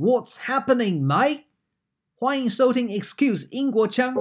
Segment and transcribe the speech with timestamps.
[0.00, 1.44] What's happening, Mike？
[2.18, 4.14] 欢迎收听 Excuse 英国腔。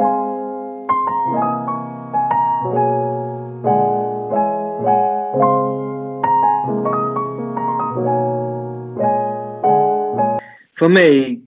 [10.74, 11.42] For me,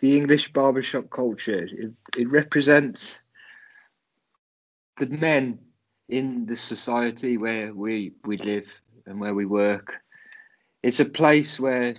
[0.00, 3.20] the English barbershop culture it, it represents
[4.98, 5.58] the men
[6.08, 9.94] in the society where we we live and where we work.
[10.82, 11.96] It's a place where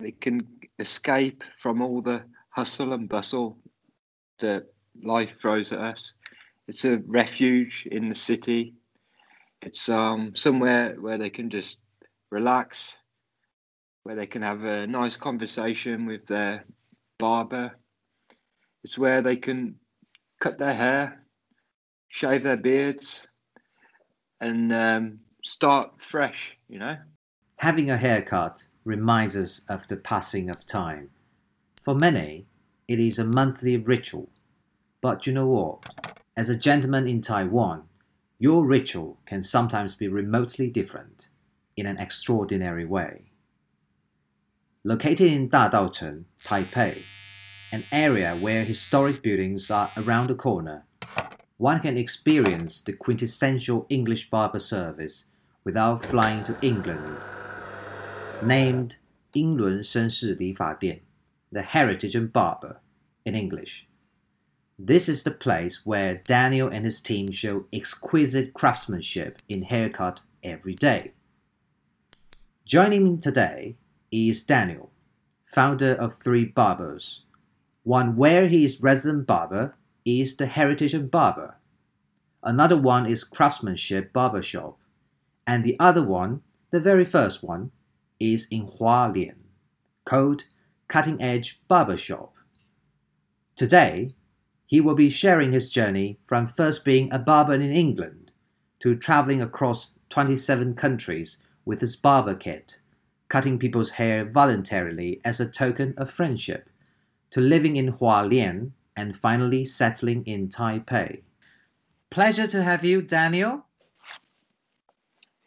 [0.00, 0.46] they can
[0.79, 3.57] escape from all the hustle and bustle
[4.39, 4.65] that
[5.03, 6.13] life throws at us.
[6.67, 8.73] It's a refuge in the city.
[9.61, 11.79] It's um, somewhere where they can just
[12.31, 12.97] relax,
[14.03, 16.65] where they can have a nice conversation with their
[17.19, 17.77] barber.
[18.83, 19.75] It's where they can
[20.41, 21.23] cut their hair,
[22.09, 23.27] shave their beards,
[24.41, 26.97] and um, start fresh, you know?
[27.63, 31.11] Having a haircut reminds us of the passing of time.
[31.81, 32.45] For many,
[32.89, 34.29] it is a monthly ritual.
[34.99, 35.85] But you know what?
[36.35, 37.83] As a gentleman in Taiwan,
[38.37, 41.29] your ritual can sometimes be remotely different
[41.77, 43.31] in an extraordinary way.
[44.83, 50.83] Located in Dadaocheng, Taipei, an area where historic buildings are around the corner,
[51.55, 55.27] one can experience the quintessential English barber service
[55.63, 57.17] without flying to England
[58.42, 58.96] named
[59.32, 61.00] 英伦绅士理发店,
[61.52, 62.76] the Heritage and Barber
[63.24, 63.86] in English.
[64.78, 70.74] This is the place where Daniel and his team show exquisite craftsmanship in haircut every
[70.74, 71.12] day.
[72.64, 73.76] Joining me today
[74.10, 74.90] is Daniel,
[75.46, 77.24] founder of Three Barbers.
[77.82, 79.74] One where he is resident barber
[80.04, 81.56] is the Heritage and Barber.
[82.42, 84.78] Another one is Craftsmanship Barbershop.
[85.46, 87.72] And the other one, the very first one,
[88.31, 89.35] is in Hualien,
[90.05, 90.45] called
[90.87, 92.33] Cutting Edge Barbershop.
[93.55, 94.11] Today,
[94.65, 98.31] he will be sharing his journey from first being a barber in England
[98.79, 102.79] to traveling across 27 countries with his barber kit,
[103.29, 106.69] cutting people's hair voluntarily as a token of friendship,
[107.31, 111.21] to living in Hualien and finally settling in Taipei.
[112.09, 113.65] Pleasure to have you, Daniel.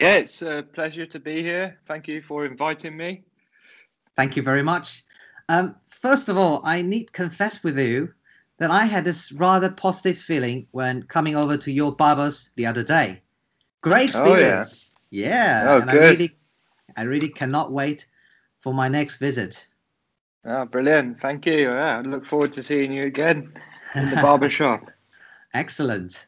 [0.01, 1.79] Yeah, it's a pleasure to be here.
[1.87, 3.25] Thank you for inviting me.
[4.15, 5.03] Thank you very much.
[5.49, 8.13] Um, first of all, I need to confess with you
[8.59, 12.83] that I had this rather positive feeling when coming over to your barbers the other
[12.83, 13.23] day.
[13.83, 14.95] Great experience.
[14.97, 15.63] Oh, yeah.
[15.63, 15.65] yeah.
[15.69, 16.05] Oh, and good.
[16.05, 16.37] I really
[16.97, 18.07] I really cannot wait
[18.61, 19.67] for my next visit.
[20.45, 21.21] Oh, brilliant.
[21.21, 21.71] Thank you.
[21.71, 23.53] Yeah, I look forward to seeing you again
[23.95, 24.91] in the barber shop.
[25.55, 26.27] Excellent.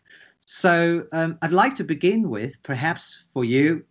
[0.51, 3.85] So um, I'd like to begin with, perhaps for you,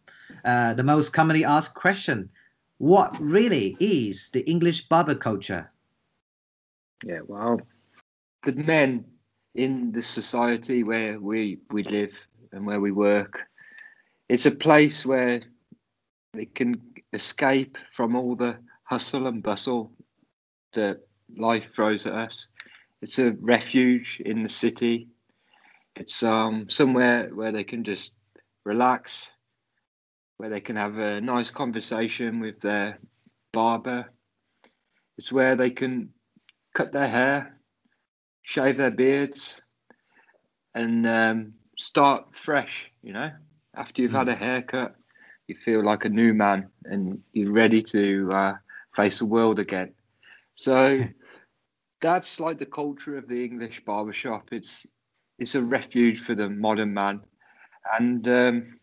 [0.43, 2.31] uh, the most commonly asked question:
[2.79, 5.69] What really is the English barber culture?
[7.05, 7.61] Yeah, well,
[8.41, 9.05] the men
[9.53, 13.47] in the society where we we live and where we work,
[14.27, 15.43] it's a place where
[16.33, 16.81] they can
[17.13, 19.91] escape from all the hustle and bustle
[20.73, 21.05] that
[21.37, 22.47] life throws at us.
[23.03, 25.07] It's a refuge in the city
[25.99, 28.13] it's um, somewhere where they can just
[28.65, 29.31] relax,
[30.37, 32.99] where they can have a nice conversation with their
[33.51, 34.11] barber.
[35.17, 36.09] It's where they can
[36.75, 37.59] cut their hair,
[38.43, 39.61] shave their beards,
[40.75, 42.91] and um, start fresh.
[43.01, 43.31] You know,
[43.75, 44.19] after you've mm.
[44.19, 44.95] had a haircut,
[45.47, 48.53] you feel like a new man and you're ready to uh,
[48.95, 49.93] face the world again.
[50.55, 50.99] So
[52.01, 54.49] that's like the culture of the English barbershop.
[54.51, 54.85] It's
[55.39, 57.21] it's a refuge for the modern man,
[57.99, 58.79] and um,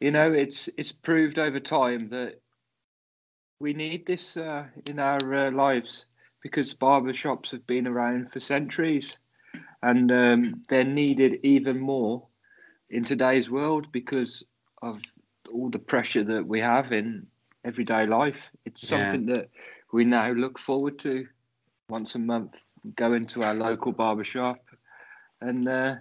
[0.00, 2.40] you know it's it's proved over time that
[3.58, 6.06] we need this uh, in our uh, lives
[6.42, 9.18] because barbershops have been around for centuries,
[9.82, 12.26] and um, they're needed even more
[12.90, 14.44] in today's world because
[14.82, 15.00] of
[15.52, 17.26] all the pressure that we have in
[17.64, 18.50] everyday life.
[18.64, 18.98] It's yeah.
[18.98, 19.48] something that
[19.92, 21.26] we now look forward to
[21.88, 22.60] once a month.
[22.94, 24.65] Go into our local barbershop
[25.40, 25.96] and uh,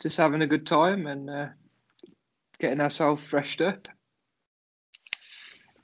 [0.00, 1.48] just having a good time and uh,
[2.58, 3.88] getting ourselves freshed up.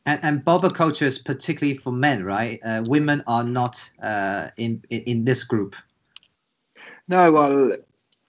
[0.07, 2.59] And, and barber culture is particularly for men, right?
[2.65, 5.77] Uh, women are not uh, in, in, in this group.
[7.07, 7.77] No, well,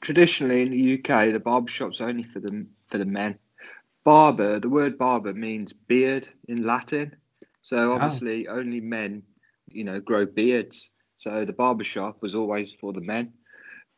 [0.01, 3.38] traditionally in the UK, the barber shop's only for the for the men.
[4.03, 7.15] Barber, the word barber means beard in Latin,
[7.61, 7.93] so oh.
[7.93, 8.57] obviously oh.
[8.57, 9.23] only men,
[9.67, 10.91] you know, grow beards.
[11.15, 13.31] So the barber shop was always for the men.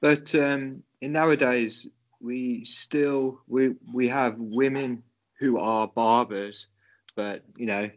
[0.03, 1.87] But um, in nowadays,
[2.19, 5.01] we still we we have women
[5.39, 6.67] who are barbers,
[7.15, 7.89] but you know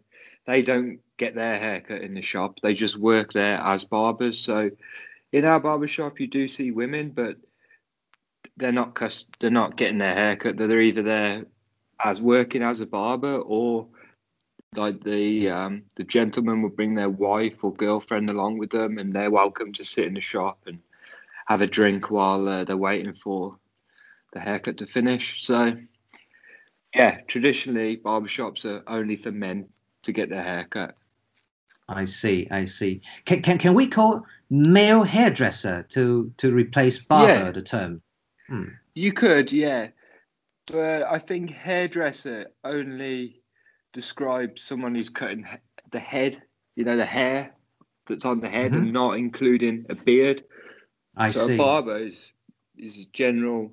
[0.46, 2.60] they don't get their haircut in the shop.
[2.62, 4.38] They just work there as barbers.
[4.38, 4.70] So
[5.32, 7.38] in our barber shop, you do see women, but
[8.56, 10.56] they're not cust- they're not getting their haircut.
[10.56, 11.46] They're either there
[12.04, 13.88] as working as a barber or
[14.76, 19.12] like the um, the gentleman will bring their wife or girlfriend along with them, and
[19.12, 20.78] they're welcome to sit in the shop and
[21.46, 23.58] have a drink while uh, they're waiting for
[24.32, 25.44] the haircut to finish.
[25.44, 25.76] So,
[26.94, 29.68] yeah, traditionally barbershops are only for men
[30.02, 30.94] to get their haircut.
[31.88, 32.48] I see.
[32.50, 33.00] I see.
[33.24, 37.50] Can can, can we call male hairdresser to to replace barber Yeah.
[37.52, 38.02] the term?
[38.48, 38.64] Hmm.
[38.94, 39.88] You could, yeah,
[40.66, 43.42] but I think hairdresser only
[43.92, 45.46] describes someone who's cutting
[45.92, 46.42] the head,
[46.76, 47.54] you know, the hair
[48.06, 50.44] that's on the head, and not including a beard.
[51.16, 51.54] I so see.
[51.54, 52.32] a barber is
[52.76, 53.72] is a general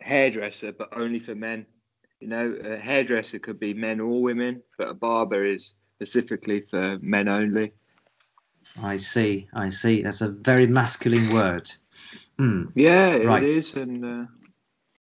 [0.00, 1.66] hairdresser, but only for men.
[2.20, 6.98] You know, a hairdresser could be men or women, but a barber is specifically for
[7.00, 7.72] men only.
[8.82, 9.48] I see.
[9.54, 10.02] I see.
[10.02, 11.70] That's a very masculine word.
[12.38, 12.64] Hmm.
[12.74, 13.44] Yeah, it Right.
[13.44, 14.26] is, and uh,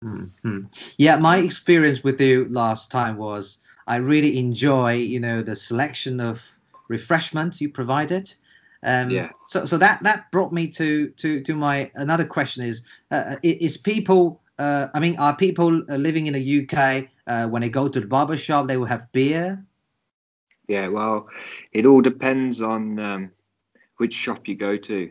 [0.04, 0.66] Mhm.
[0.98, 6.20] Yeah, my experience with you last time was I really enjoy, you know, the selection
[6.20, 6.42] of
[6.88, 8.34] refreshments you provided.
[8.82, 9.30] Um, Yeah.
[9.46, 13.76] So, so that that brought me to to to my another question is uh, is
[13.76, 17.88] people uh, I mean are people uh, living in the UK uh, when they go
[17.88, 19.64] to the barber shop they will have beer?
[20.68, 21.28] Yeah, well,
[21.72, 23.30] it all depends on um,
[23.98, 25.10] which shop you go to.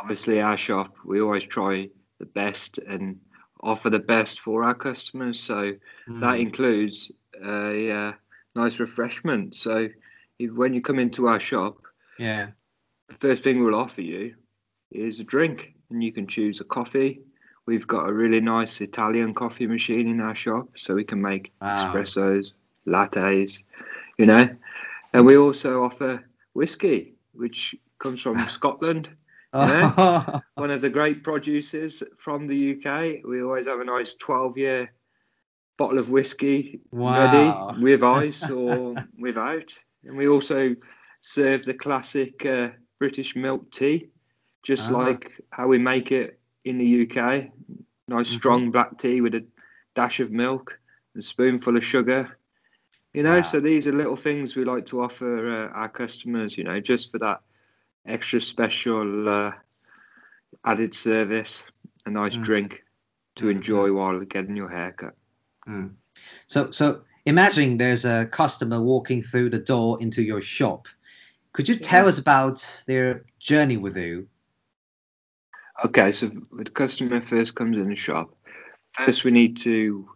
[0.00, 3.20] Obviously, our shop, we always try the best and
[3.60, 5.38] offer the best for our customers.
[5.38, 5.72] So
[6.20, 6.40] that Mm.
[6.40, 7.12] includes
[7.44, 8.12] a uh,
[8.56, 9.54] nice refreshment.
[9.54, 9.88] So
[10.38, 11.76] if, when you come into our shop,
[12.18, 12.48] yeah.
[13.12, 14.34] The first thing we'll offer you
[14.90, 17.20] is a drink, and you can choose a coffee.
[17.66, 21.52] We've got a really nice Italian coffee machine in our shop, so we can make
[21.60, 21.76] Wow.
[21.76, 22.54] espressos,
[22.86, 23.62] lattes,
[24.18, 24.48] you know.
[25.12, 26.24] And we also offer
[26.54, 29.10] whiskey, which comes from Scotland,
[29.52, 30.40] Yeah.
[30.54, 33.24] one of the great producers from the UK.
[33.26, 34.92] We always have a nice 12 year
[35.78, 37.16] bottle of whiskey Wow.
[37.16, 39.78] ready with ice or without.
[40.04, 40.74] And we also
[41.20, 42.70] serve the classic uh,
[43.02, 44.06] British milk tea,
[44.62, 44.94] just Ah.
[45.02, 47.50] like how we make it in the UK.
[48.06, 48.34] Nice Mhm.
[48.38, 49.44] strong black tea with a
[49.96, 50.78] dash of milk,
[51.16, 52.38] a spoonful of sugar.
[53.12, 53.42] You know, Wow.
[53.42, 57.10] so these are little things we like to offer uh, our customers, you know, just
[57.10, 57.40] for that
[58.06, 59.52] extra special uh,
[60.64, 61.66] added service,
[62.06, 62.42] a nice Mm.
[62.44, 62.84] drink
[63.34, 63.50] to Mhm.
[63.56, 65.16] enjoy while getting your haircut.
[65.66, 65.90] Mm.
[66.46, 70.86] So, so imagine there's a customer walking through the door into your shop.
[71.52, 72.08] Could you tell Yeah.
[72.08, 74.28] us about their journey with you?
[75.84, 78.34] Okay, so the customer first comes in the shop,
[78.92, 80.08] first we need to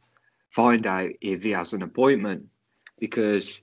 [0.51, 2.47] find out if he has an appointment
[2.99, 3.63] because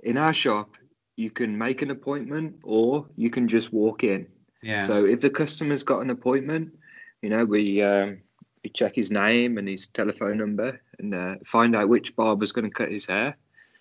[0.00, 0.76] in our shop
[1.16, 4.26] you can make an appointment or you can just walk in.
[4.62, 4.78] Yeah.
[4.80, 6.72] So if the customer's got an appointment,
[7.22, 8.18] you know, we um,
[8.62, 12.64] we check his name and his telephone number and uh, find out which barber's going
[12.64, 13.36] to cut his hair.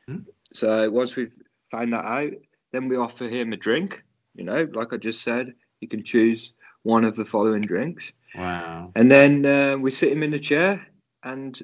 [0.07, 0.19] Hmm.
[0.51, 1.35] So once we've
[1.71, 2.33] found that out,
[2.71, 4.03] then we offer him a drink.
[4.35, 6.53] You know, like I just said, you can choose
[6.83, 8.91] one of the following drinks, wow.
[8.95, 10.87] and then uh, we sit him in a chair
[11.23, 11.59] and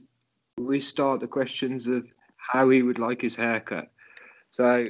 [0.57, 2.05] we start the questions of
[2.37, 3.91] how he would like his haircut.
[4.51, 4.87] So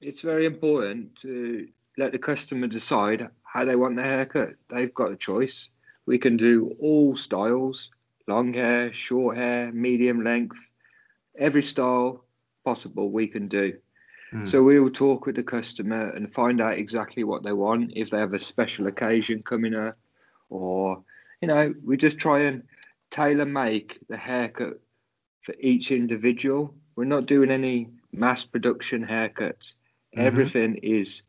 [0.00, 1.66] it's very important to
[1.98, 4.50] let the customer decide how they want their haircut.
[4.68, 5.70] They've got a choice.
[6.06, 7.90] We can do all styles
[8.30, 10.70] long hair, short hair, medium length,
[11.36, 12.24] every style
[12.64, 13.76] possible we can do.
[14.32, 14.46] Mm.
[14.46, 18.10] So we will talk with the customer and find out exactly what they want, if
[18.10, 19.96] they have a special occasion coming up,
[20.48, 21.02] or,
[21.40, 22.62] you know, we just try and
[23.10, 24.80] tailor make the haircut
[25.42, 26.74] for each individual.
[26.96, 29.76] We're not doing any mass production haircuts.
[30.16, 30.22] Mhm.
[30.22, 31.22] Everything is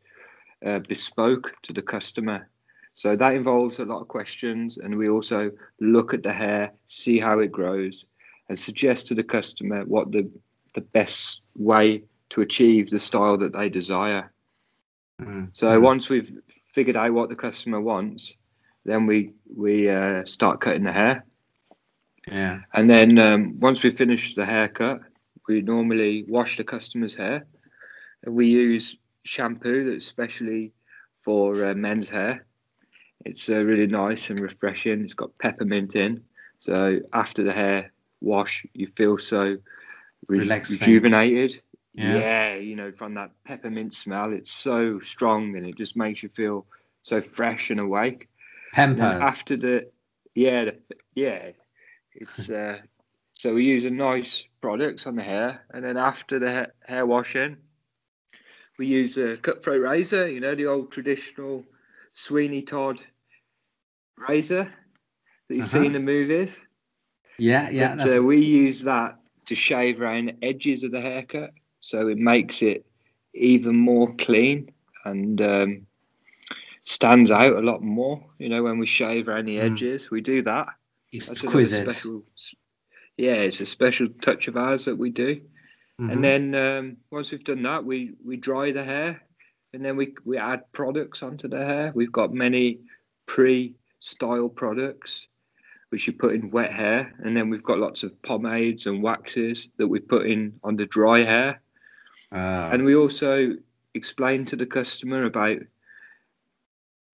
[0.64, 2.48] uh, bespoke to the customer.
[2.94, 7.18] So that involves a lot of questions, and we also look at the hair, see
[7.18, 8.06] how it grows,
[8.48, 10.30] and suggest to the customer what the
[10.74, 12.02] the best way
[12.32, 14.32] to achieve the style that they desire.
[15.20, 15.50] Mm.
[15.52, 15.82] So Mm.
[15.82, 18.36] once we've figured out what the customer wants,
[18.84, 21.24] then we we uh, start cutting the hair.
[22.26, 22.60] yeah.
[22.72, 25.00] And then um, once we finish the haircut,
[25.46, 27.44] we normally wash the customer's hair.
[28.24, 30.72] And we use shampoo that's specially
[31.24, 32.46] for uh, men's hair.
[33.26, 35.02] It's uh, really nice and refreshing.
[35.04, 36.24] It's got peppermint in.
[36.58, 39.58] So after the hair wash, you feel so
[40.28, 41.60] re- rejuvenated.
[41.94, 42.18] Yeah.
[42.18, 42.54] Yeah.
[42.56, 46.66] you know, from that peppermint smell, it's so strong and it just makes you feel
[47.02, 48.28] so fresh and awake.
[49.16, 49.90] And after the,
[50.34, 50.78] yeah, the,
[51.14, 51.50] yeah,
[52.14, 52.78] it's uh,
[53.32, 57.04] So we use a nice products on the hair, and then after the ha- hair
[57.06, 57.56] washing,
[58.78, 60.28] we use a cutthroat razor.
[60.28, 61.64] You know the old traditional
[62.12, 63.00] Sweeney Todd
[64.28, 64.72] razor
[65.48, 65.86] that you see Uh-huh.
[65.86, 66.62] in the movies.
[67.38, 67.88] Yeah, yeah.
[67.90, 71.52] But, that's- uh, we use that to shave around the edges of the haircut,
[71.82, 72.86] so it makes it
[73.34, 74.70] even more clean
[75.04, 75.86] and um,
[76.84, 78.24] stands out a lot more.
[78.38, 79.64] You know, when we shave around the Mm.
[79.72, 80.68] edges, we do that.
[81.12, 81.90] That's exquisite.
[81.90, 82.24] special.
[83.18, 85.40] Yeah, it's a special touch of ours that we do.
[86.00, 86.12] Mhm.
[86.12, 89.20] And then um, once we've done that, we we dry the hair,
[89.74, 91.92] and then we we add products onto the hair.
[91.94, 92.78] We've got many
[93.26, 95.28] pre-style products
[95.90, 99.68] which you put in wet hair, and then we've got lots of pomades and waxes
[99.76, 101.60] that we put in on the dry hair.
[102.32, 102.36] Oh.
[102.36, 103.56] And we also
[103.94, 105.58] explain to the customer about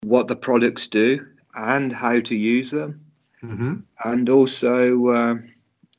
[0.03, 3.01] what the products do and how to use them,
[3.43, 3.83] Mhm.
[4.05, 5.15] and also.
[5.15, 5.51] Um,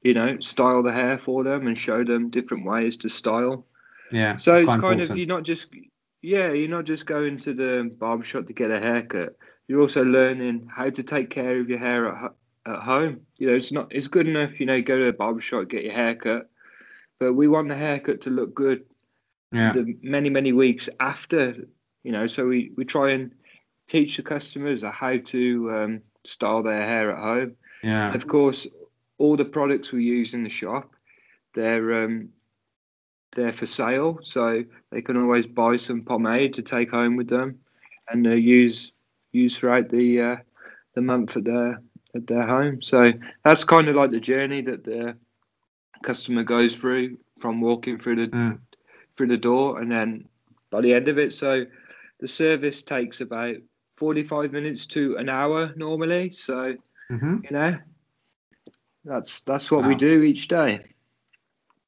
[0.01, 3.65] you know, style the hair for them and show them different ways to style.
[4.11, 4.37] Yeah.
[4.37, 5.73] So it's, quite kind of you're not just
[6.21, 9.37] yeah, you're not just going to the barbershop to get a haircut.
[9.67, 12.31] You're also learning how to take care of your hair at,
[12.65, 13.21] at home.
[13.37, 15.93] You know, it's not it's good enough, you know, go to the barbershop, get your
[15.93, 16.49] haircut.
[17.19, 18.85] But we want the haircut to look good
[19.51, 19.71] Yeah.
[19.71, 21.55] the many, many weeks after,
[22.03, 23.31] you know, so we, we try and
[23.87, 27.55] teach the customers how to um, style their hair at home.
[27.83, 28.13] Yeah.
[28.13, 28.67] Of course,
[29.17, 30.95] all the products we use in the shop,
[31.55, 32.29] they're um,
[33.31, 37.59] they're for sale, so they can always buy some pomade to take home with them,
[38.09, 38.91] and uh, use
[39.31, 40.35] use throughout the uh,
[40.95, 41.81] the month at their
[42.15, 42.81] at their home.
[42.81, 43.11] So
[43.43, 45.15] that's kind of like the journey that the
[46.03, 48.59] customer goes through from walking through the Mm.
[49.19, 50.23] Through the door, and then
[50.71, 51.65] by the end of it, so
[52.21, 53.57] the service takes about
[53.91, 56.31] forty five minutes to an hour normally.
[56.31, 56.77] So
[57.11, 57.43] Mhm.
[57.43, 57.77] you know
[59.03, 60.79] that's that's what we do each day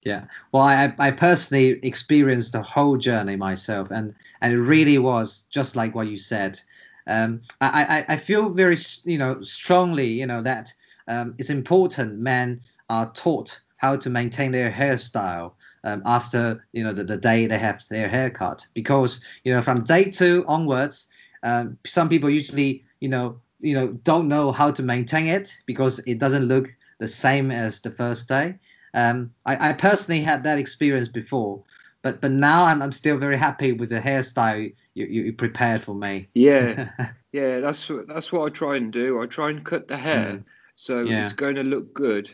[0.04, 0.26] Yeah.
[0.52, 5.78] Well, I, I personally experienced the whole journey myself, and, and it really was just
[5.78, 6.60] like what you said.
[7.08, 10.74] Um, I, I, I feel very, you know, strongly, you know, that
[11.08, 16.94] um, it's important men are taught how to maintain their hairstyle um, after, you know,
[16.94, 18.66] the, the day they have their haircut.
[18.74, 21.08] Because, you know, from day two onwards,
[21.44, 26.00] um, some people usually, you know, you know, don't know how to maintain it because
[26.00, 26.70] it doesn't look
[27.00, 28.56] the same as the first day.
[28.94, 31.64] Um, I, I personally had that experience before,
[32.02, 35.82] but but now I'm, I'm still very happy with the hairstyle you, you, you prepared
[35.82, 36.30] for me.
[36.34, 36.90] yeah
[37.32, 40.42] yeah that's what that's what i try and do i try and cut the hair
[40.42, 40.44] Mm.
[40.76, 41.20] so Yeah.
[41.20, 42.34] it's going to look good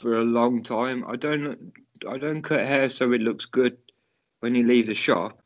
[0.00, 1.58] for a long time i don't
[2.08, 3.76] i don't cut hair so it looks good
[4.40, 5.42] when you leave the shop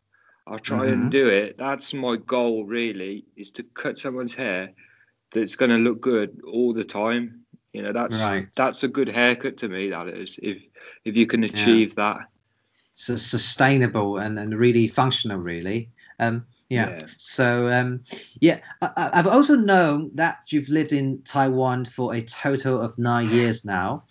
[0.47, 0.93] i try Mhm.
[0.93, 4.73] and do it that's my goal really is to cut someone's hair
[5.33, 7.41] that's going to look good all the time
[7.73, 8.47] you know that's Right.
[8.55, 10.59] that's a good haircut to me that is if
[11.05, 12.19] if you can achieve that
[12.95, 15.91] so sustainable and, and really functional, really.
[16.21, 16.91] Um, yeah.
[16.91, 17.07] Yeah.
[17.17, 18.01] So um,
[18.41, 22.97] yeah, I, I- I've also known that you've lived in Taiwan for a total of
[22.97, 24.05] nine years now.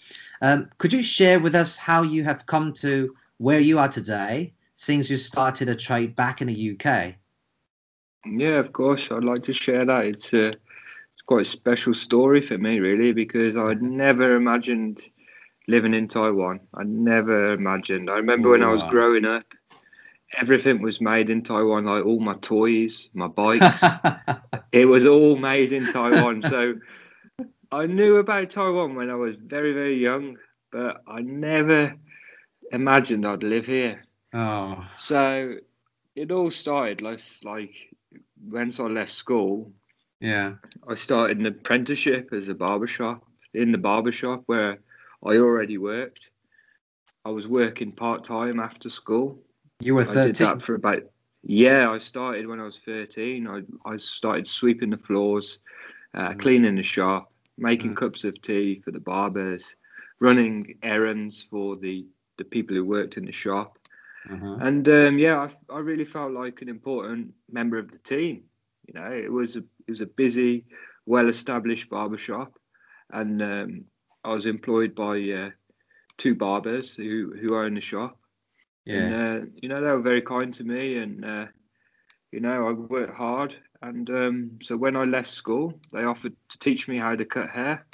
[0.43, 4.53] Um, could you share with us how you have come to where you are today
[4.75, 7.15] since you started a trade back in the UK?
[8.25, 9.09] Yeah, of course.
[9.09, 10.05] I'd like to share that.
[10.05, 15.01] It's a, it's quite a special story for me, really, because I'd never imagined
[15.69, 16.59] living in Taiwan.
[16.73, 18.09] I never imagined.
[18.09, 19.45] I remember when I was growing up,
[20.37, 23.81] everything was made in Taiwan, like all my toys, my bikes.
[24.73, 26.41] it was all made in Taiwan.
[26.41, 26.75] So
[27.73, 30.37] I knew about Taiwan when I was very, very young,
[30.71, 31.95] but I never
[32.71, 34.03] imagined I'd live here.
[34.33, 35.55] oh, So
[36.15, 37.73] it all started like like
[38.47, 39.71] once I left school,
[40.19, 40.53] yeah.
[40.87, 44.77] I started an apprenticeship as a barbershop in the barbershop where
[45.25, 46.29] I already worked.
[47.25, 49.39] I was working part time after school.
[49.79, 50.19] You were 13?
[50.19, 51.03] I did that for about
[51.41, 51.89] yeah.
[51.89, 53.47] I started when I was thirteen.
[53.47, 55.59] I I started sweeping the floors,
[56.13, 56.39] uh, Mm.
[56.39, 57.97] cleaning the shop, making Mm.
[57.97, 59.75] cups of tea for the barbers,
[60.19, 62.05] running errands for the
[62.37, 63.77] the people who worked in the shop.
[64.29, 64.57] Uh-huh.
[64.61, 68.43] And um, yeah, I, I really felt like an important member of the team.
[68.87, 70.65] You know, it was a it was a busy,
[71.05, 72.57] well-established barbershop,
[73.11, 73.85] and um,
[74.23, 75.49] I was employed by uh,
[76.17, 78.17] two barbers who who own the shop.
[78.85, 78.95] Yeah.
[78.97, 81.45] And uh, you know, they were very kind to me, and uh,
[82.33, 83.55] you know, I worked hard.
[83.83, 87.49] And um, so when I left school, they offered to teach me how to cut
[87.49, 87.85] hair.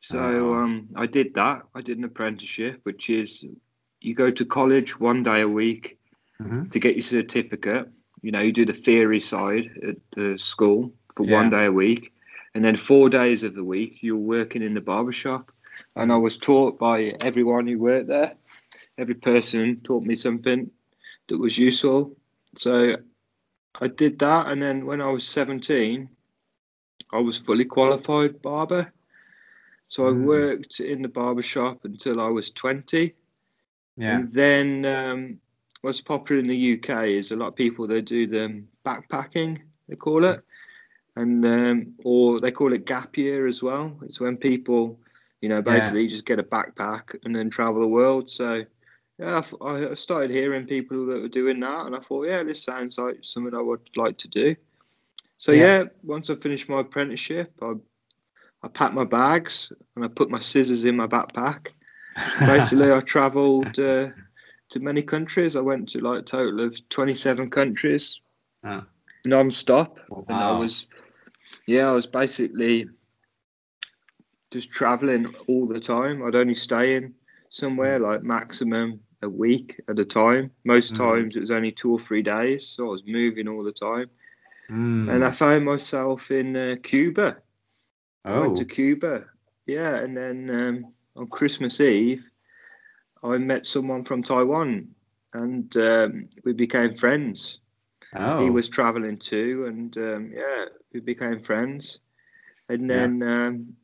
[0.00, 0.54] So Oh.
[0.54, 1.62] um, I did that.
[1.74, 3.44] I did an apprenticeship, which is
[4.00, 5.98] you go to college one day a week
[6.40, 6.70] Mhm.
[6.70, 7.88] to get your certificate.
[8.22, 11.38] You know, you do the theory side at the school for Yeah.
[11.40, 12.12] one day a week,
[12.54, 15.50] and then four days of the week you're working in the barbershop.
[15.96, 18.36] and I was taught by everyone who worked there.
[18.98, 20.70] Every person taught me something
[21.28, 22.14] that was useful.
[22.54, 22.96] So
[23.80, 26.08] I did that, and then when I was 17,
[27.12, 28.92] I was fully qualified barber.
[29.88, 30.24] So I Mm.
[30.24, 33.14] worked in the barber shop until I was 20.
[33.96, 34.18] Yeah.
[34.18, 35.40] And then um,
[35.82, 39.96] what's popular in the UK is a lot of people they do the backpacking, they
[39.96, 40.42] call it,
[41.16, 43.98] and um, or they call it gap year as well.
[44.02, 44.98] It's when people,
[45.42, 48.30] you know, basically just get a backpack and then travel the world.
[48.30, 48.64] So
[49.18, 52.64] yeah, I I, started hearing people that were doing that, and I thought, yeah, this
[52.64, 54.56] sounds like something I would like to do.
[55.38, 55.64] So Yeah.
[55.64, 57.74] yeah, once I finished my apprenticeship, I
[58.64, 61.68] I packed my bags and I put my scissors in my backpack
[62.40, 64.08] basically i traveled uh,
[64.68, 68.20] to many countries i went to like a total of 27 countries
[68.64, 68.84] Oh.
[69.24, 70.86] non-stop and i was
[71.66, 72.86] yeah i was basically
[74.52, 77.14] just traveling all the time i'd only stay in
[77.52, 80.98] somewhere like maximum a week at a time most Mm.
[80.98, 84.08] times it was only two or three days so i was moving all the time
[84.70, 85.08] Mm.
[85.10, 87.36] and i found myself in uh, cuba
[88.24, 88.40] I oh.
[88.42, 89.24] went to Cuba.
[89.66, 92.30] Yeah, and then um, on Christmas Eve,
[93.22, 94.88] I met someone from Taiwan,
[95.34, 97.60] and um, we became friends.
[98.14, 98.44] oh.
[98.44, 102.00] He was traveling too, and um, yeah, we became friends.
[102.68, 103.08] And Yeah.
[103.08, 103.76] then um,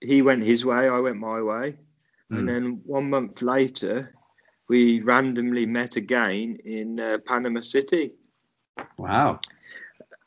[0.00, 1.76] he went his way, I went my way,
[2.32, 2.38] Mm.
[2.38, 4.14] and then one month later,
[4.68, 8.12] we randomly met again in uh, Panama City.
[8.98, 9.40] Wow.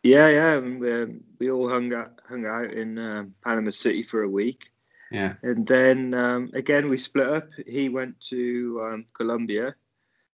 [0.01, 4.23] Yeah, yeah, and we, we all hung out, hung out in um Panama City for
[4.23, 4.71] a week.
[5.11, 5.33] Yeah.
[5.43, 7.49] And then um, again, we split up.
[7.65, 9.75] He went to um, Colombia,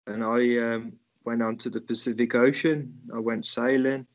[0.06, 0.92] and I um,
[1.24, 2.92] went on to the Pacific Ocean.
[3.14, 4.06] I went sailing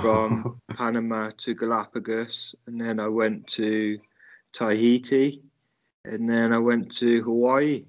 [0.00, 3.98] from Panama to Galapagos, and then I went to
[4.52, 5.42] Tahiti,
[6.06, 7.84] and then I went to Hawaii.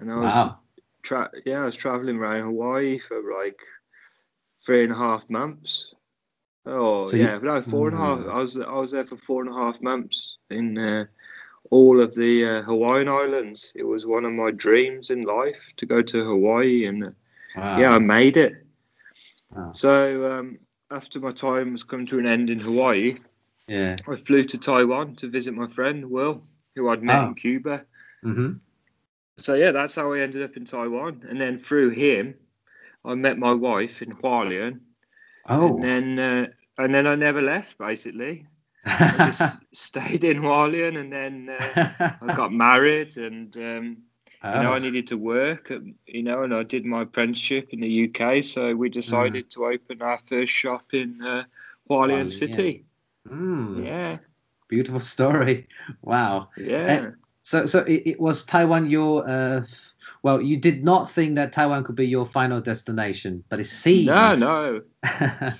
[0.00, 0.58] And I was wow.
[1.02, 3.60] tra- yeah, I was traveling around Hawaii for like
[4.64, 5.94] three and a half months.
[6.66, 8.18] Oh So you- yeah, no, four and a half.
[8.20, 8.30] Mm.
[8.30, 11.04] I was I was there for four and a half months in uh,
[11.70, 13.72] all of the uh, Hawaiian islands.
[13.74, 17.10] It was one of my dreams in life to go to Hawaii, and uh,
[17.56, 17.78] Wow.
[17.78, 18.54] yeah, I made it.
[19.54, 19.70] Wow.
[19.72, 20.58] So um,
[20.90, 23.16] after my time was coming to an end in Hawaii,
[23.68, 23.96] Yeah.
[24.08, 26.42] I flew to Taiwan to visit my friend Will,
[26.74, 27.28] who I'd met Oh.
[27.28, 27.84] in Cuba.
[28.24, 28.52] Mm-hmm.
[29.38, 32.34] So yeah, that's how I ended up in Taiwan, and then through him,
[33.04, 34.80] I met my wife in Hualien,
[35.48, 35.76] Oh.
[35.76, 36.46] and then uh,
[36.78, 37.78] and then I never left.
[37.78, 38.46] Basically,
[38.86, 43.84] I just stayed in Hualien, and then uh, I got married, and um,
[44.44, 44.74] you know Oh.
[44.74, 48.42] I needed to work, um, you know, and I did my apprenticeship in the UK.
[48.44, 51.44] So we decided to open our first shop in uh,
[51.90, 52.30] Hualien Hualien.
[52.30, 52.84] City.
[53.28, 54.18] Mm, Yeah,
[54.68, 55.68] Beautiful story.
[56.02, 56.48] Wow.
[56.56, 57.10] yeah.
[57.42, 59.28] So, so it, it was Taiwan your.
[59.28, 59.64] Uh,
[60.22, 64.06] well, you did not think that Taiwan could be your final destination, but it seems.
[64.08, 64.82] No, no.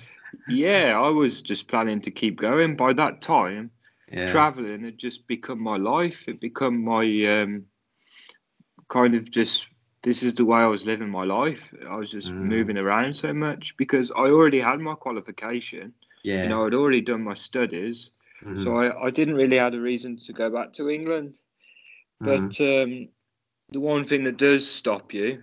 [0.47, 2.75] Yeah, I was just planning to keep going.
[2.75, 3.71] By that time,
[4.11, 4.25] yeah.
[4.27, 6.27] traveling had just become my life.
[6.27, 7.05] It become my
[7.41, 7.63] um,
[8.89, 9.71] kind of just
[10.03, 11.73] this is the way I was living my life.
[11.89, 12.41] I was just Mm.
[12.41, 15.93] moving around so much because I already had my qualification.
[16.23, 16.43] yeah.
[16.43, 18.11] You know, I'd already done my studies,
[18.45, 21.39] Mhm, so I, I didn't really have a reason to go back to England.
[22.23, 23.09] But um,
[23.71, 25.41] the one thing that does stop you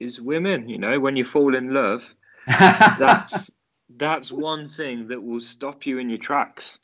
[0.00, 0.68] is women.
[0.68, 2.14] You know, when you fall in love,
[2.46, 3.50] that's
[3.96, 6.78] that's one thing that will stop you in your tracks.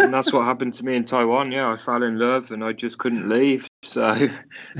[0.00, 1.52] And that's what happened to me in Taiwan.
[1.52, 3.66] Yeah, I fell in love and I just couldn't leave.
[3.82, 4.28] So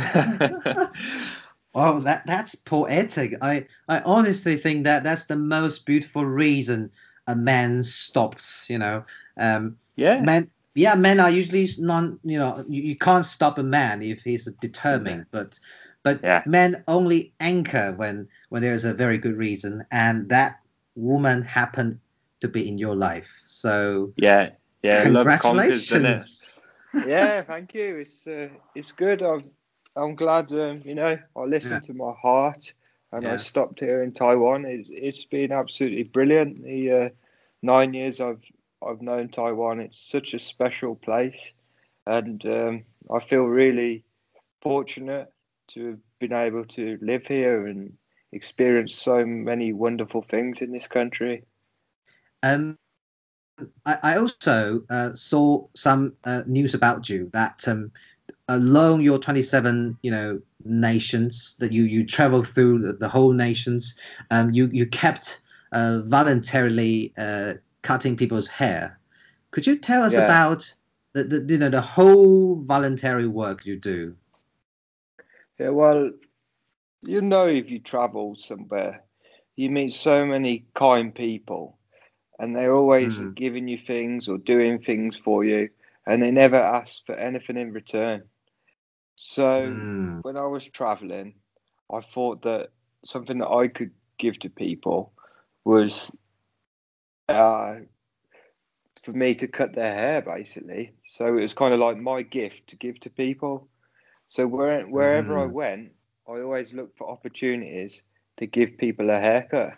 [1.74, 3.34] Well, that that's poetic.
[3.40, 6.90] I I honestly think that that's the most beautiful reason
[7.26, 8.66] a man stops.
[8.68, 9.04] You know,
[9.38, 10.50] um, yeah, men.
[10.74, 12.18] Yeah, men are usually non.
[12.24, 15.26] You know, you, you can't stop a man if he's determined.
[15.30, 15.58] But
[16.02, 16.42] but Yeah.
[16.44, 20.60] men only anchor when when there is a very good reason, and that
[20.94, 21.98] woman happened
[22.40, 23.40] to be in your life.
[23.44, 24.50] So yeah,
[24.82, 25.04] yeah.
[25.36, 26.60] Conquers, congratulations.
[27.02, 27.96] Yeah, thank you.
[27.98, 29.22] It's uh, it's good.
[29.22, 29.50] I'm
[29.96, 30.52] I'm glad.
[30.52, 32.72] Um, you know, I listened to my heart
[33.14, 33.34] and Yeah.
[33.34, 34.64] I stopped here in Taiwan.
[34.64, 36.62] It's it's been absolutely brilliant.
[36.62, 37.08] The uh,
[37.62, 38.42] nine years I've
[38.86, 39.80] I've known Taiwan.
[39.80, 41.52] It's such a special place,
[42.06, 44.04] and um, I feel really
[44.60, 45.32] fortunate
[45.68, 47.96] to have been able to live here and
[48.32, 51.44] experience so many wonderful things in this country.
[52.42, 52.78] Um,
[53.86, 57.92] I, I also uh, saw some uh, news about you that um,
[58.48, 63.98] along your 27, you know, nations that you you travel through the, the whole nations,
[64.30, 65.40] um, you you kept
[65.72, 68.98] uh, voluntarily uh, cutting people's hair.
[69.50, 70.24] Could you tell us Yeah.
[70.24, 70.74] about
[71.14, 74.16] the, the you know the whole voluntary work you do.
[75.58, 76.10] Yeah, well,
[77.02, 79.04] you know, if you travel somewhere,
[79.56, 81.78] you meet so many kind people,
[82.38, 83.34] and they're always Mm.
[83.34, 85.70] giving you things or doing things for you,
[86.06, 88.24] and they never ask for anything in return.
[89.16, 90.22] So Mm.
[90.22, 91.34] when I was traveling,
[91.92, 92.70] I thought that
[93.04, 95.12] something that I could give to people
[95.64, 96.10] was
[97.28, 97.76] uh,
[99.02, 100.92] for me to cut their hair, basically.
[101.04, 103.68] So it was kind of like my gift to give to people.
[104.28, 105.52] So where, wherever I Mm.
[105.52, 105.92] went,
[106.28, 108.02] I always looked for opportunities
[108.38, 109.74] to give people a haircut.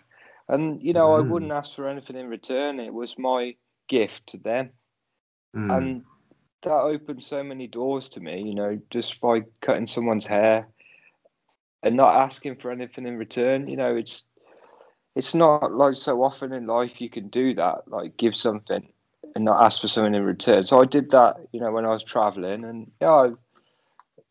[0.47, 1.29] And, you know, I Mm.
[1.29, 2.79] wouldn't ask for anything in return.
[2.79, 3.55] It was my
[3.87, 4.71] gift to them
[5.55, 5.69] Mm.
[5.77, 6.03] and
[6.63, 10.67] that opened so many doors to me you know just by cutting someone's hair
[11.83, 14.25] and not asking for anything in return you know it's
[15.15, 18.87] it's not like so often in life you can do that like give something
[19.35, 21.89] and not ask for something in return so i did that you know when i
[21.89, 23.29] was traveling and yeah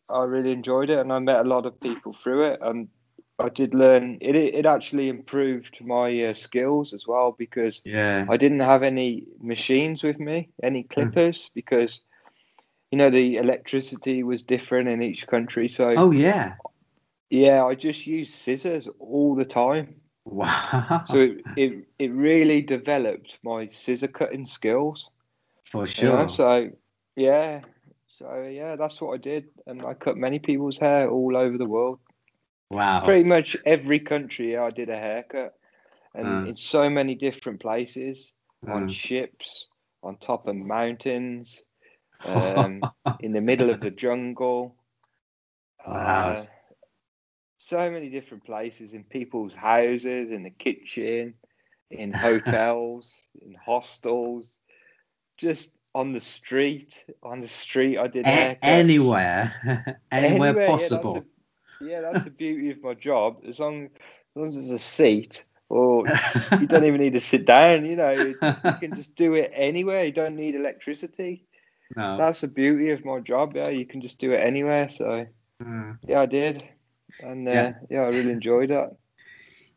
[0.09, 2.89] i, I really enjoyed it and i met a lot of people through it and
[3.39, 8.25] i did learn it it actually improved my uh, skills as well because yeah.
[8.29, 12.01] I didn't have any machines with me, any clippers, because
[12.91, 15.67] you know the electricity was different in each country.
[15.67, 16.55] So Oh yeah.
[17.29, 19.95] yeah, I just used scissors all the time.
[20.25, 21.03] Wow.
[21.05, 25.09] So it it, it really developed my scissor cutting skills.
[25.65, 26.27] For you know?
[26.27, 26.29] sure.
[26.29, 26.69] So
[27.15, 27.61] yeah,
[28.17, 31.65] so yeah, that's what I did, and I cut many people's hair all over the
[31.65, 31.99] world.
[32.69, 33.01] wow.
[33.03, 35.53] Pretty much every country I did a haircut,
[36.15, 36.49] and Mm.
[36.49, 38.33] in so many different places.
[38.67, 38.89] on Mm.
[38.89, 39.69] ships,
[40.03, 41.63] on top of mountains,
[42.25, 42.87] um,
[43.19, 44.75] in the middle of the jungle.
[45.85, 46.31] Wow.
[46.33, 46.45] Uh,
[47.57, 51.35] so many different places in people's houses, in the kitchen,
[51.89, 54.59] in hotels, in hostels,
[55.37, 57.05] just on the street.
[57.23, 61.13] On the street, I did A- anywhere, anywhere Anywhere, possible.
[61.13, 61.25] Yeah that's, the,
[61.79, 63.41] yeah, that's the beauty of my job.
[63.47, 66.11] As long as long as there's a seat, or
[66.59, 67.85] you don't even need to sit down.
[67.85, 70.05] You know, you can just do it anywhere.
[70.05, 71.46] You don't need electricity.
[71.95, 72.25] No.
[72.25, 73.55] That's the beauty of my job.
[73.55, 74.89] Yeah, you can just do it anywhere.
[74.89, 75.27] So
[75.61, 75.97] Mm.
[76.07, 76.63] yeah, I did,
[77.19, 77.73] and uh, Yeah.
[77.89, 78.01] yeah.
[78.01, 78.97] I really enjoyed that.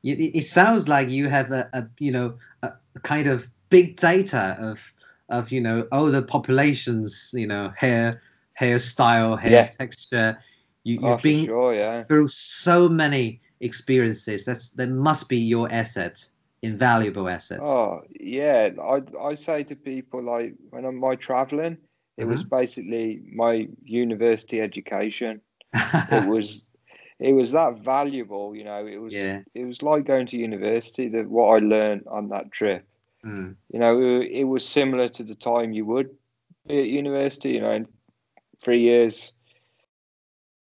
[0.02, 4.56] It, it- sounds like you have a, a you know a, kind of big data
[4.60, 4.92] of
[5.28, 8.20] of you know oh the populations you know hair
[8.60, 9.68] hairstyle hair Yeah.
[9.68, 10.38] texture
[10.84, 12.04] you, you've Oh, been sure, yeah.
[12.06, 16.24] through so many experiences that's that must be your asset
[16.62, 21.78] invaluable asset Oh yeah, I I say to people like when I'm my traveling,
[22.20, 22.60] it was Mm-hmm.
[22.60, 25.40] basically my university education.
[26.08, 26.70] It was
[27.18, 28.86] it was that valuable, you know.
[28.86, 31.08] It was yeah it was like going to university.
[31.08, 32.86] That what I learned on that trip,
[33.24, 33.56] Mm.
[33.72, 36.10] you know, it, it was similar to the time you would
[36.66, 37.50] be at university.
[37.52, 37.86] You know, in
[38.60, 39.32] three years.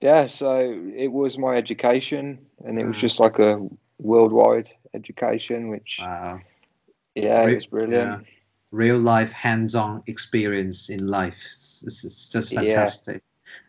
[0.01, 0.59] Yeah, so
[0.95, 2.99] it was my education, and it was Mm.
[2.99, 3.67] just like a
[3.99, 6.41] worldwide education, which wow
[7.15, 8.21] yeah, it was brilliant.
[8.75, 12.55] Real life hands-on experience in life it's, it's- just Yeah.
[12.55, 13.23] fantastic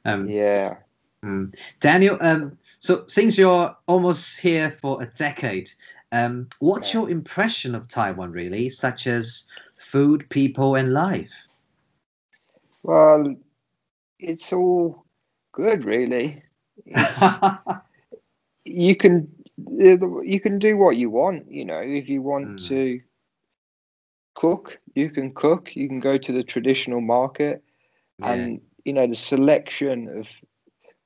[0.06, 0.78] um Yeah.
[1.26, 1.56] Mm.
[1.80, 5.72] Daniel, um, so since you're almost here for a decade,
[6.12, 6.94] um, what's Yeah.
[6.94, 9.46] your impression of Taiwan, really, such as
[9.78, 11.48] food, people, and life?
[12.84, 13.36] Well,
[14.20, 15.06] it's all
[15.54, 16.44] good, really.
[18.66, 19.28] You can
[19.68, 21.52] you can do what you want.
[21.52, 22.68] You know, if you want Mm.
[22.68, 23.02] to
[24.36, 25.76] cook, you can cook.
[25.76, 27.64] You can go to the traditional market,
[28.20, 28.34] Yeah.
[28.34, 30.30] and you know the selection of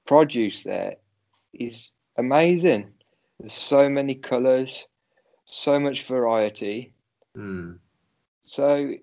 [0.05, 0.95] produce there
[1.53, 2.91] is amazing.
[3.39, 4.87] There's so many colours,
[5.45, 6.93] so much variety.
[7.37, 7.79] Mm.
[8.41, 8.93] So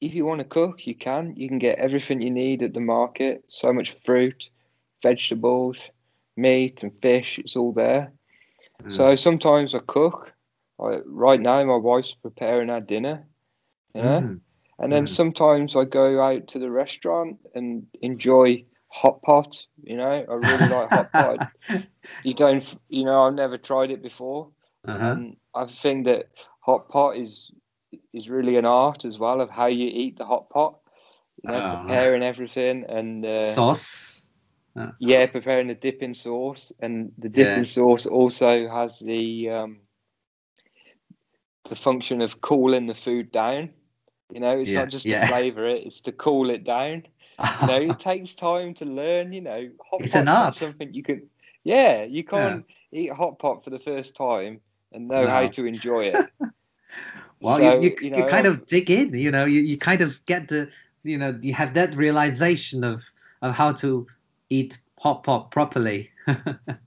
[0.00, 1.34] if you want to cook, you can.
[1.36, 3.44] You can get everything you need at the market.
[3.46, 4.50] So much fruit,
[5.02, 5.90] vegetables,
[6.36, 7.38] meat, and fish.
[7.38, 8.12] It's all there.
[8.84, 8.92] Mm.
[8.92, 10.31] So sometimes I cook.
[10.82, 13.26] I, right now, my wife's preparing our dinner.
[13.94, 14.24] You know?
[14.24, 14.40] Mm.
[14.78, 15.08] And then Mm.
[15.08, 19.66] sometimes I go out to the restaurant and enjoy hot pot.
[19.82, 21.40] You know, I really like hot pot.
[22.22, 24.50] You don't, you know, I've never tried it before.
[24.86, 25.16] uh-huh.
[25.16, 26.26] And I think that
[26.60, 27.52] hot pot is
[28.12, 30.78] is really an art as well of how you eat the hot pot.
[31.42, 31.62] You know, Oh.
[31.62, 34.28] preparing everything and uh, Sauce.
[34.98, 37.64] yeah, preparing the dipping sauce, and the dipping Yeah.
[37.64, 39.80] sauce also has the um,
[41.64, 43.70] the function of cooling the food down.
[44.30, 45.10] You know, it's Yeah, not just yeah.
[45.10, 47.04] to flavour it; it's to cool it down.
[47.58, 49.32] You know, it takes time to learn.
[49.32, 50.56] You know, hot It's an art.
[50.56, 51.28] something you can.
[51.64, 54.60] Yeah, you can't eat hot pot for the first time
[54.92, 56.26] and know how to enjoy it.
[57.40, 60.00] well, So, you, you, you you, kind of dig in, you know, you, you kind
[60.00, 60.68] of get the
[61.04, 63.02] you know you have that realization of
[63.42, 64.06] of how to
[64.50, 66.10] eat hot pot properly.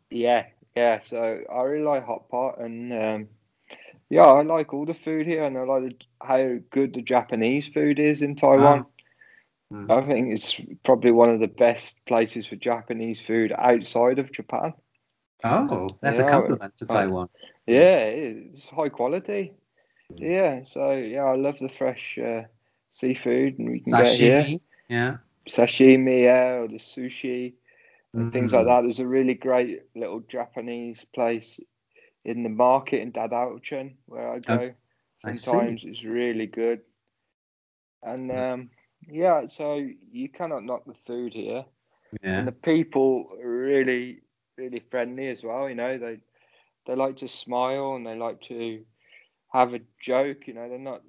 [0.09, 0.99] yeah, yeah.
[0.99, 3.29] So I really like hot pot, and um,
[4.09, 7.67] yeah, I like all the food here, and I like the, how good the Japanese
[7.67, 8.85] food is in Taiwan.
[9.73, 9.91] Mm.
[9.91, 14.73] I think it's probably one of the best places for Japanese food outside of Japan.
[15.43, 17.29] Oh, that's a compliment to Taiwan.
[17.65, 19.53] Yeah, it's high quality.
[20.15, 22.43] Yeah, so yeah, I love the fresh uh,
[22.91, 24.59] seafood, and we can sashimi, get here.
[24.87, 25.17] Yeah,
[25.49, 27.53] sashimi, yeah, or the sushi
[28.13, 28.33] and mm.
[28.33, 28.67] things like mm.
[28.67, 28.81] that.
[28.81, 31.59] There's a really great little Japanese place
[32.25, 34.71] in the market in Dadaocheng where I go.
[34.71, 34.75] Oh,
[35.17, 36.81] Sometimes I it's really good,
[38.03, 38.69] and um,
[39.07, 41.65] yeah, so you cannot knock the food here.
[42.23, 42.39] Yeah.
[42.39, 44.21] And the people are really,
[44.57, 45.69] really friendly as well.
[45.69, 46.19] You know, they
[46.85, 48.83] they like to smile and they like to
[49.53, 50.47] have a joke.
[50.47, 51.03] You know, they're not,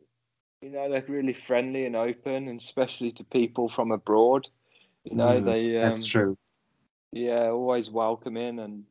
[0.62, 4.48] you know, they're really friendly and open, and especially to people from abroad.
[5.04, 5.78] You know, mm, they.
[5.78, 6.36] Um, that's true.
[7.12, 8.84] Yeah, always welcoming and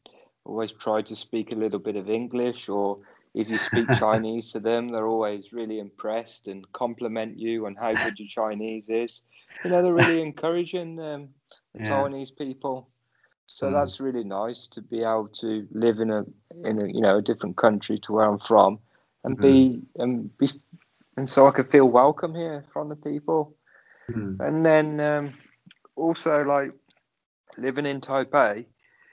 [0.45, 2.99] always try to speak a little bit of English or
[3.33, 7.93] if you speak Chinese to them, they're always really impressed and compliment you on how
[7.93, 9.21] good your Chinese is.
[9.63, 11.29] You know, they're really encouraging um,
[11.73, 11.89] the yeah.
[11.89, 12.87] Taiwanese people.
[13.47, 13.73] So mm.
[13.73, 16.25] that's really nice to be able to live in a
[16.63, 18.79] in a you know a different country to where I'm from,
[19.23, 19.41] and mm.
[19.41, 20.49] be and be
[21.17, 23.55] and so I could feel welcome here from the people.
[24.09, 24.39] Mm.
[24.39, 25.33] And then um,
[25.95, 26.71] also like
[27.57, 28.65] living in Taipei,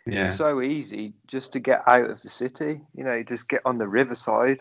[0.06, 0.26] yeah.
[0.26, 2.80] It's so easy just to get out of the city.
[2.94, 4.60] You know, you just get on the riverside.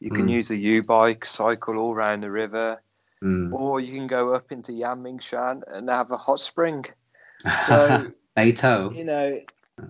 [0.00, 0.32] You can mm.
[0.32, 2.82] use a YouBike, cycle all around the river,
[3.22, 3.52] mm.
[3.52, 6.84] or you can go up into Yangmingshan and have a hot spring.
[7.66, 8.94] So, Beitou.
[8.94, 9.40] You know,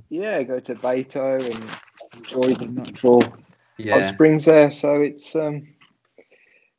[0.08, 3.22] yeah, go to Beitou and enjoy the natural
[3.78, 3.94] yeah.
[3.94, 4.70] hot springs there.
[4.70, 5.66] So it's um,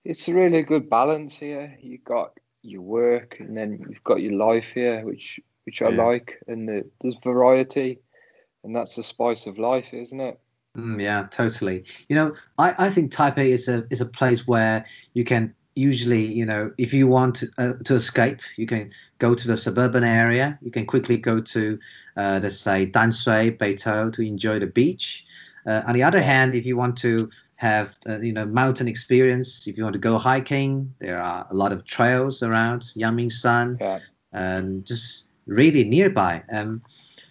[0.05, 1.77] it's a really good balance here.
[1.81, 6.39] You've got your work and then you've got your life here, which which I like,
[6.47, 7.99] and the, there's variety
[8.63, 10.39] and that's the spice of life, isn't it?
[10.77, 11.83] Mm, yeah, totally.
[12.09, 16.25] You know, I, I think Taipei is a is a place where you can usually,
[16.25, 20.03] you know, if you want to, uh, to escape, you can go to the suburban
[20.03, 20.57] area.
[20.61, 21.79] You can quickly go to,
[22.17, 25.25] uh, let's say, Danshui, Beitou to enjoy the beach.
[25.65, 29.67] Uh, on the other hand, if you want to have, uh, you know, mountain experience,
[29.67, 33.99] if you want to go hiking, there are a lot of trails around Yangmingshan yeah.
[34.31, 36.43] and just really nearby.
[36.51, 36.81] Um,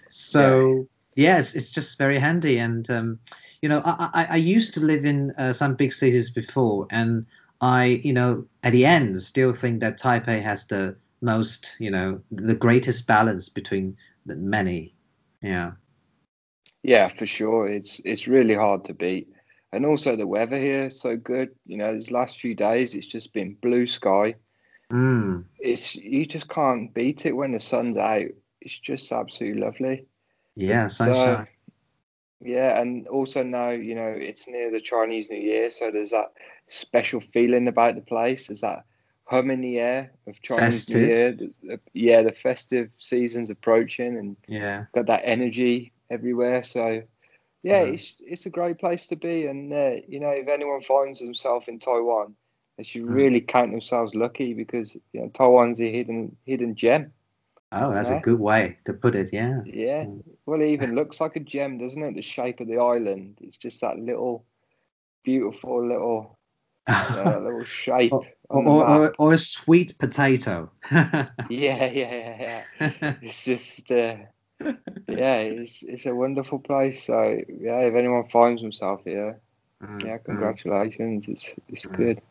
[0.09, 2.59] so Yes, it's just very handy.
[2.59, 3.19] And, um,
[3.61, 7.27] you know, I, I, I, used to live in uh, some big cities before, and
[7.61, 12.21] I, you know, at the end, still think that Taipei has the most, you know,
[12.31, 13.97] the greatest balance between
[14.27, 14.95] the many.
[15.43, 15.73] Yeah.
[16.83, 17.69] Yeah, for sure.
[17.69, 19.29] It's it's really hard to beat.
[19.73, 21.51] And also the weather here is so good.
[21.67, 24.35] You know, these last few days it's just been blue sky.
[24.93, 25.45] Mm.
[25.59, 28.27] It's you just can't beat it when the sun's out.
[28.61, 30.07] It's just absolutely lovely.
[30.57, 31.47] Yeah, sunshine.
[31.47, 31.53] So,
[32.45, 36.33] yeah, and also now you know it's near the Chinese New Year, so there's that
[36.67, 38.49] special feeling about the place.
[38.49, 38.85] There's that
[39.25, 41.01] hum in the air of Chinese festive.
[41.01, 41.81] New Year.
[41.95, 46.63] Yeah, the festive season's approaching, and yeah, got that energy everywhere.
[46.63, 47.03] So
[47.63, 47.95] yeah, mm-hmm.
[47.95, 49.47] it's it's a great place to be.
[49.47, 52.35] And uh, you know, if anyone finds themselves in Taiwan,
[52.77, 53.15] they should mm.
[53.15, 57.13] really count themselves lucky because you know Taiwan's a hidden hidden gem.
[57.73, 58.19] Oh, that's yeah.
[58.19, 59.33] a good way to put it.
[59.33, 59.61] Yeah.
[59.65, 60.07] Yeah.
[60.45, 62.15] Well, it even looks like a gem, doesn't it?
[62.15, 63.39] The shape of the island.
[63.41, 64.45] It's just that little,
[65.25, 66.39] beautiful little,
[66.87, 68.13] uh, little shape.
[68.13, 70.71] or, or, or, or, a sweet potato.
[70.93, 73.15] yeah, yeah, yeah, yeah.
[73.23, 74.17] it's just, uh,
[75.09, 77.07] yeah, it's it's a wonderful place.
[77.07, 79.41] So yeah, if anyone finds himself here,
[79.83, 80.25] mm, yeah, mm.
[80.25, 81.27] congratulations.
[81.27, 81.29] Mm.
[81.33, 81.97] It's it's mm.
[81.97, 82.23] good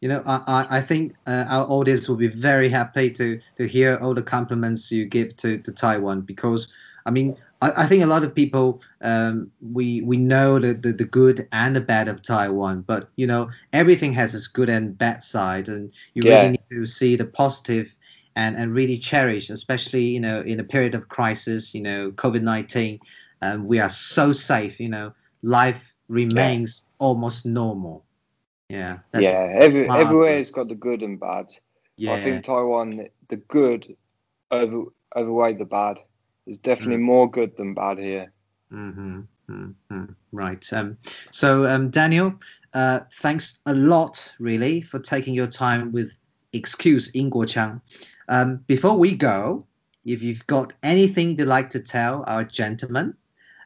[0.00, 3.98] you know, I, I think uh, our audience will be very happy to to hear
[4.02, 6.68] all the compliments you give to, to Taiwan because
[7.06, 10.92] I mean I, I think a lot of people um, we we know the, the,
[10.92, 14.96] the good and the bad of Taiwan, but you know everything has its good and
[14.96, 16.38] bad side, and you yeah.
[16.38, 17.96] really need to see the positive
[18.36, 22.42] and and really cherish, especially you know in a period of crisis, you know COVID
[22.42, 23.00] nineteen,
[23.42, 27.06] um, we are so safe, you know life remains yeah.
[27.06, 28.04] almost normal
[28.74, 29.20] yeah.
[29.20, 29.58] Yeah.
[29.60, 31.54] Every, everywhere's got the good and bad.
[31.96, 32.14] Yeah.
[32.14, 33.96] I think Taiwan, the good
[34.50, 34.84] over
[35.14, 36.00] overweigh the bad.
[36.44, 37.06] There's definitely mm.
[37.06, 38.32] more good than bad here.
[38.72, 39.20] Mm-hmm.
[39.50, 40.04] Mm-hmm.
[40.32, 40.72] Right.
[40.72, 40.96] Um,
[41.30, 42.34] so, um, Daniel,
[42.72, 46.18] uh, thanks a lot, really, for taking your time with
[46.52, 47.80] Excuse Inguo Chang.
[48.28, 49.66] Um, before we go,
[50.04, 53.14] if you've got anything you'd like to tell our gentlemen,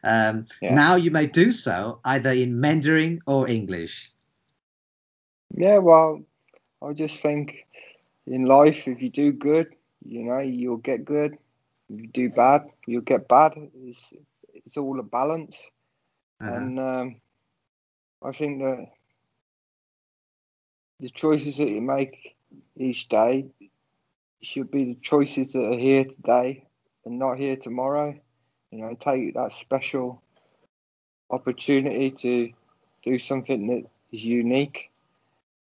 [0.04, 0.74] um, yeah.
[0.74, 4.12] now you may do so either in Mandarin or English.
[5.54, 6.22] Yeah, well,
[6.82, 7.66] I just think,
[8.26, 11.36] in life, if you do good, you know, you'll get good.
[11.88, 13.54] If you do bad, you'll get bad.
[13.84, 14.12] It's,
[14.52, 15.56] it's all a balance.
[16.40, 16.52] Uh-huh.
[16.52, 17.16] And um,
[18.22, 18.88] I think that
[21.00, 22.36] the choices that you make
[22.76, 23.46] each day
[24.42, 26.64] should be the choices that are here today
[27.04, 28.14] and not here tomorrow.
[28.70, 30.22] You know, take that special
[31.30, 32.52] opportunity to
[33.02, 34.90] do something that is unique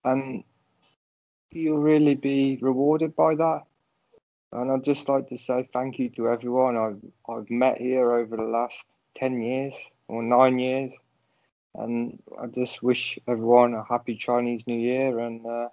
[0.04, 0.44] and
[1.50, 3.62] you'll really be rewarded by that.
[4.52, 8.36] And I'd just like to say thank you to everyone I've I've met here over
[8.36, 8.84] the last
[9.14, 9.74] ten years
[10.08, 10.92] or nine years,
[11.76, 15.68] and I just wish everyone a happy Chinese New Year, and uh,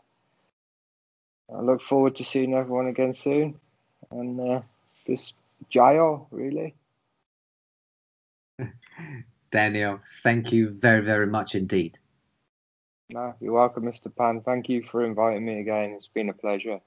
[1.56, 3.60] I look forward to seeing everyone again soon,
[4.12, 4.62] and uh,
[5.08, 5.36] just
[5.70, 6.76] jail really.
[9.50, 11.98] Daniel, thank you very very much indeed.
[13.10, 14.14] No, you're welcome, Mr.
[14.14, 14.42] Pan.
[14.42, 15.92] Thank you for inviting me again.
[15.92, 16.82] It's been a pleasure.